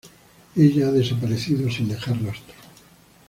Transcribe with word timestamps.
Ella 0.57 0.87
ha 0.87 0.91
desaparecido 0.91 1.69
sin 1.69 1.87
dejar 1.89 2.19
rastro. 2.23 2.55